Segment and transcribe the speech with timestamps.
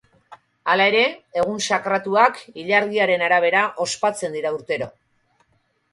[0.73, 1.01] Halere,
[1.41, 4.89] egun sakratuak ilargiaren arabera ospatzen dira urtero.